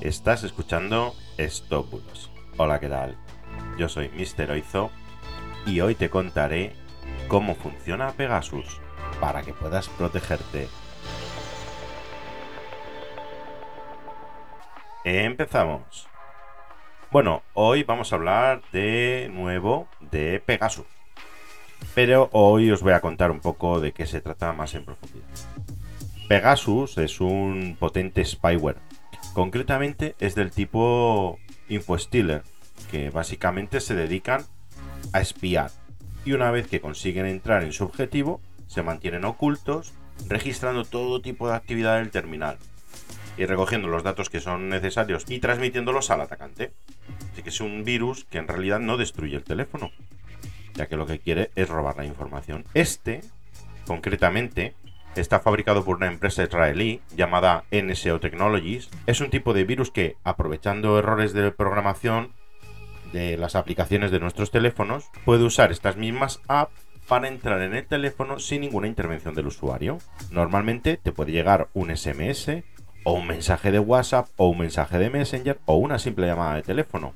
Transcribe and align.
Estás 0.00 0.44
escuchando 0.44 1.14
Stop 1.38 1.90
Bulos. 1.90 2.30
Hola, 2.58 2.78
¿qué 2.78 2.88
tal? 2.88 3.16
Yo 3.78 3.88
soy 3.88 4.10
Mr. 4.10 4.50
Oizo 4.50 4.90
y 5.64 5.80
hoy 5.80 5.94
te 5.94 6.10
contaré 6.10 6.74
cómo 7.28 7.54
funciona 7.54 8.12
Pegasus 8.12 8.78
para 9.20 9.42
que 9.42 9.54
puedas 9.54 9.88
protegerte. 9.88 10.68
Empezamos. 15.04 16.06
Bueno, 17.10 17.42
hoy 17.54 17.82
vamos 17.82 18.12
a 18.12 18.16
hablar 18.16 18.62
de 18.72 19.30
nuevo 19.32 19.88
de 20.00 20.42
Pegasus. 20.44 20.86
Pero 21.94 22.28
hoy 22.32 22.70
os 22.70 22.82
voy 22.82 22.92
a 22.92 23.00
contar 23.00 23.30
un 23.30 23.40
poco 23.40 23.80
de 23.80 23.92
qué 23.92 24.04
se 24.06 24.20
trata 24.20 24.52
más 24.52 24.74
en 24.74 24.84
profundidad. 24.84 25.26
Pegasus 26.28 26.98
es 26.98 27.20
un 27.20 27.76
potente 27.80 28.24
spyware. 28.24 28.85
Concretamente 29.36 30.16
es 30.18 30.34
del 30.34 30.50
tipo 30.50 31.38
InfoStealer, 31.68 32.42
que 32.90 33.10
básicamente 33.10 33.82
se 33.82 33.94
dedican 33.94 34.46
a 35.12 35.20
espiar. 35.20 35.72
Y 36.24 36.32
una 36.32 36.50
vez 36.50 36.68
que 36.68 36.80
consiguen 36.80 37.26
entrar 37.26 37.62
en 37.62 37.74
su 37.74 37.84
objetivo, 37.84 38.40
se 38.66 38.82
mantienen 38.82 39.26
ocultos, 39.26 39.92
registrando 40.26 40.86
todo 40.86 41.20
tipo 41.20 41.50
de 41.50 41.54
actividad 41.54 41.98
del 41.98 42.10
terminal 42.10 42.56
y 43.36 43.44
recogiendo 43.44 43.88
los 43.88 44.02
datos 44.02 44.30
que 44.30 44.40
son 44.40 44.70
necesarios 44.70 45.26
y 45.28 45.38
transmitiéndolos 45.38 46.10
al 46.10 46.22
atacante. 46.22 46.72
Así 47.34 47.42
que 47.42 47.50
es 47.50 47.60
un 47.60 47.84
virus 47.84 48.24
que 48.24 48.38
en 48.38 48.48
realidad 48.48 48.80
no 48.80 48.96
destruye 48.96 49.36
el 49.36 49.44
teléfono, 49.44 49.90
ya 50.72 50.86
que 50.86 50.96
lo 50.96 51.06
que 51.06 51.18
quiere 51.18 51.50
es 51.56 51.68
robar 51.68 51.98
la 51.98 52.06
información. 52.06 52.64
Este, 52.72 53.20
concretamente, 53.86 54.72
está 55.20 55.40
fabricado 55.40 55.84
por 55.84 55.96
una 55.96 56.06
empresa 56.06 56.42
israelí 56.42 57.00
llamada 57.16 57.64
NSO 57.70 58.20
Technologies. 58.20 58.90
Es 59.06 59.20
un 59.20 59.30
tipo 59.30 59.54
de 59.54 59.64
virus 59.64 59.90
que, 59.90 60.16
aprovechando 60.24 60.98
errores 60.98 61.32
de 61.32 61.50
programación 61.50 62.32
de 63.12 63.36
las 63.36 63.56
aplicaciones 63.56 64.10
de 64.10 64.20
nuestros 64.20 64.50
teléfonos, 64.50 65.10
puede 65.24 65.44
usar 65.44 65.72
estas 65.72 65.96
mismas 65.96 66.40
apps 66.48 66.74
para 67.08 67.28
entrar 67.28 67.62
en 67.62 67.74
el 67.74 67.86
teléfono 67.86 68.38
sin 68.38 68.62
ninguna 68.62 68.88
intervención 68.88 69.34
del 69.34 69.46
usuario. 69.46 69.98
Normalmente 70.30 70.96
te 70.96 71.12
puede 71.12 71.32
llegar 71.32 71.68
un 71.72 71.96
SMS 71.96 72.62
o 73.04 73.12
un 73.12 73.26
mensaje 73.26 73.70
de 73.70 73.78
WhatsApp 73.78 74.28
o 74.36 74.48
un 74.48 74.58
mensaje 74.58 74.98
de 74.98 75.10
Messenger 75.10 75.60
o 75.64 75.76
una 75.76 75.98
simple 75.98 76.26
llamada 76.26 76.56
de 76.56 76.62
teléfono. 76.62 77.14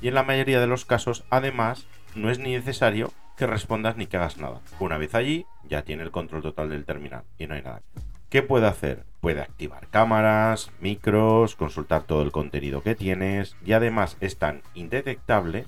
Y 0.00 0.08
en 0.08 0.14
la 0.14 0.22
mayoría 0.22 0.60
de 0.60 0.66
los 0.66 0.86
casos, 0.86 1.24
además, 1.28 1.86
no 2.14 2.30
es 2.30 2.38
ni 2.38 2.52
necesario 2.52 3.12
que 3.38 3.46
respondas 3.46 3.96
ni 3.96 4.06
que 4.06 4.16
hagas 4.16 4.36
nada. 4.36 4.60
Una 4.80 4.98
vez 4.98 5.14
allí, 5.14 5.46
ya 5.68 5.82
tiene 5.82 6.02
el 6.02 6.10
control 6.10 6.42
total 6.42 6.70
del 6.70 6.84
terminal 6.84 7.22
y 7.38 7.46
no 7.46 7.54
hay 7.54 7.62
nada. 7.62 7.82
¿Qué 8.28 8.42
puede 8.42 8.66
hacer? 8.66 9.04
Puede 9.20 9.40
activar 9.40 9.86
cámaras, 9.88 10.70
micros, 10.80 11.54
consultar 11.54 12.02
todo 12.02 12.22
el 12.22 12.32
contenido 12.32 12.82
que 12.82 12.94
tienes 12.94 13.56
y 13.64 13.72
además 13.72 14.16
es 14.20 14.36
tan 14.36 14.60
indetectable 14.74 15.64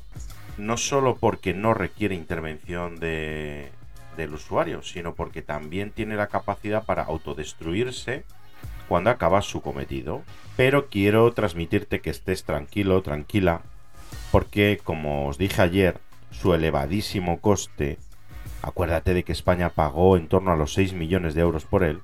no 0.59 0.77
solo 0.77 1.17
porque 1.17 1.55
no 1.55 1.73
requiere 1.73 2.15
intervención 2.15 3.01
de, 3.01 3.71
del 4.17 4.35
usuario, 4.35 4.83
sino 4.83 5.15
porque 5.15 5.41
también 5.41 5.91
tiene 5.91 6.17
la 6.17 6.27
capacidad 6.27 6.85
para 6.85 7.05
autodestruirse 7.05 8.25
cuando 8.89 9.11
acaba 9.11 9.41
su 9.43 9.63
cometido. 9.63 10.23
Pero 10.57 10.89
quiero 10.89 11.33
transmitirte 11.33 12.01
que 12.01 12.11
estés 12.11 12.45
tranquilo, 12.45 13.01
tranquila, 13.01 13.63
porque 14.33 14.79
como 14.83 15.29
os 15.29 15.39
dije 15.39 15.63
ayer, 15.63 16.01
su 16.31 16.55
elevadísimo 16.55 17.41
coste, 17.41 17.99
acuérdate 18.63 19.15
de 19.15 19.25
que 19.25 19.33
España 19.33 19.71
pagó 19.71 20.17
en 20.17 20.29
torno 20.29 20.53
a 20.53 20.57
los 20.57 20.75
6 20.75 20.95
millones 20.95 21.35
de 21.35 21.43
euros 21.43 21.65
por 21.65 21.85
él, 21.85 22.01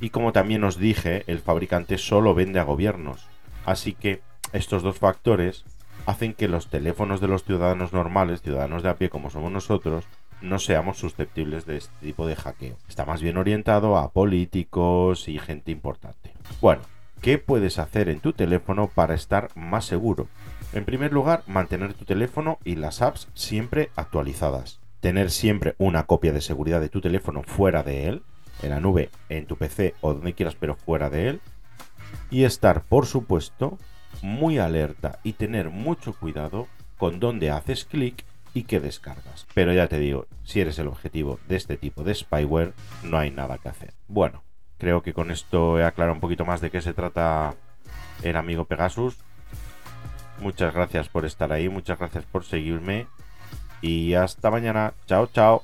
y 0.00 0.10
como 0.10 0.32
también 0.32 0.64
os 0.64 0.78
dije, 0.78 1.24
el 1.26 1.38
fabricante 1.38 1.98
solo 1.98 2.34
vende 2.34 2.58
a 2.58 2.64
gobiernos, 2.64 3.26
así 3.64 3.94
que 3.94 4.20
estos 4.52 4.82
dos 4.82 4.98
factores 4.98 5.64
hacen 6.06 6.34
que 6.34 6.48
los 6.48 6.68
teléfonos 6.68 7.20
de 7.20 7.28
los 7.28 7.44
ciudadanos 7.44 7.92
normales, 7.92 8.42
ciudadanos 8.42 8.82
de 8.82 8.90
a 8.90 8.96
pie 8.96 9.10
como 9.10 9.30
somos 9.30 9.52
nosotros, 9.52 10.04
no 10.40 10.58
seamos 10.58 10.98
susceptibles 10.98 11.66
de 11.66 11.76
este 11.76 11.94
tipo 12.00 12.26
de 12.26 12.36
hackeo. 12.36 12.76
Está 12.88 13.04
más 13.04 13.22
bien 13.22 13.36
orientado 13.36 13.96
a 13.96 14.10
políticos 14.10 15.28
y 15.28 15.38
gente 15.38 15.70
importante. 15.70 16.34
Bueno, 16.60 16.82
¿qué 17.20 17.38
puedes 17.38 17.78
hacer 17.78 18.08
en 18.08 18.20
tu 18.20 18.32
teléfono 18.32 18.88
para 18.88 19.14
estar 19.14 19.50
más 19.54 19.84
seguro? 19.84 20.26
En 20.72 20.86
primer 20.86 21.12
lugar, 21.12 21.42
mantener 21.46 21.92
tu 21.92 22.06
teléfono 22.06 22.58
y 22.64 22.76
las 22.76 23.02
apps 23.02 23.28
siempre 23.34 23.90
actualizadas. 23.94 24.80
Tener 25.00 25.30
siempre 25.30 25.74
una 25.76 26.04
copia 26.04 26.32
de 26.32 26.40
seguridad 26.40 26.80
de 26.80 26.88
tu 26.88 27.02
teléfono 27.02 27.42
fuera 27.42 27.82
de 27.82 28.08
él, 28.08 28.22
en 28.62 28.70
la 28.70 28.80
nube, 28.80 29.10
en 29.28 29.46
tu 29.46 29.56
PC 29.56 29.94
o 30.00 30.14
donde 30.14 30.32
quieras, 30.32 30.56
pero 30.58 30.74
fuera 30.74 31.10
de 31.10 31.28
él. 31.28 31.40
Y 32.30 32.44
estar, 32.44 32.84
por 32.84 33.04
supuesto, 33.04 33.78
muy 34.22 34.58
alerta 34.58 35.18
y 35.22 35.34
tener 35.34 35.68
mucho 35.68 36.14
cuidado 36.14 36.68
con 36.96 37.20
dónde 37.20 37.50
haces 37.50 37.84
clic 37.84 38.24
y 38.54 38.62
qué 38.62 38.80
descargas. 38.80 39.46
Pero 39.52 39.74
ya 39.74 39.88
te 39.88 39.98
digo, 39.98 40.26
si 40.42 40.60
eres 40.60 40.78
el 40.78 40.88
objetivo 40.88 41.38
de 41.48 41.56
este 41.56 41.76
tipo 41.76 42.02
de 42.02 42.14
spyware, 42.14 42.72
no 43.02 43.18
hay 43.18 43.30
nada 43.30 43.58
que 43.58 43.68
hacer. 43.68 43.92
Bueno, 44.08 44.42
creo 44.78 45.02
que 45.02 45.12
con 45.12 45.30
esto 45.30 45.78
he 45.78 45.84
aclarado 45.84 46.14
un 46.14 46.20
poquito 46.20 46.46
más 46.46 46.62
de 46.62 46.70
qué 46.70 46.80
se 46.80 46.94
trata 46.94 47.56
el 48.22 48.36
amigo 48.36 48.64
Pegasus. 48.64 49.18
Muchas 50.42 50.74
gracias 50.74 51.08
por 51.08 51.24
estar 51.24 51.52
ahí, 51.52 51.68
muchas 51.68 52.00
gracias 52.00 52.24
por 52.24 52.44
seguirme 52.44 53.06
y 53.80 54.14
hasta 54.14 54.50
mañana. 54.50 54.92
Chao, 55.06 55.28
chao. 55.32 55.62